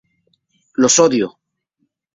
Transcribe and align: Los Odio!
Los 0.73 0.97
Odio! 0.97 1.37